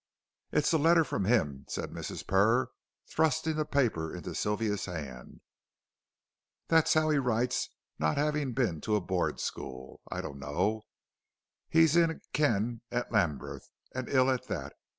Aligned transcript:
"It's 0.51 0.73
a 0.73 0.79
letter 0.79 1.03
from 1.03 1.27
'im," 1.27 1.65
said 1.69 1.91
Mrs. 1.91 2.25
Purr, 2.25 2.69
thrusting 3.05 3.55
the 3.55 3.65
paper 3.65 4.15
into 4.15 4.33
Sylvia's 4.33 4.85
hand; 4.85 5.41
"tho' 6.69 6.81
'ow 6.95 7.09
he 7.11 7.19
writes, 7.19 7.69
not 7.99 8.17
'avin' 8.17 8.53
bin 8.53 8.81
to 8.81 8.95
a 8.95 8.99
board 8.99 9.39
school, 9.39 10.01
I 10.09 10.21
dunno. 10.21 10.81
He's 11.69 11.95
in 11.95 12.09
a 12.09 12.19
ken 12.33 12.81
at 12.91 13.11
Lambith, 13.11 13.69
and 13.93 14.09
ill 14.09 14.31
at 14.31 14.47
that. 14.47 14.73